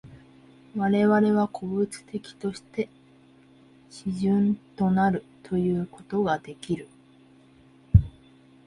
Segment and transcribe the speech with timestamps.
[0.75, 2.89] 我々は個物的として
[4.03, 6.87] 思惟的となるということができる。